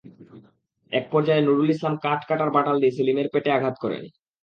একপর্যায়ে 0.91 1.45
নূরুল 1.45 1.69
ইসলাম 1.69 1.95
কাঠ 2.05 2.19
কাটার 2.29 2.49
বাঁটাল 2.55 2.75
দিয়ে 2.79 2.95
সেলিমের 2.97 3.27
পেটে 3.33 3.49
আঘাত 3.51 3.75
করেন। 3.83 4.03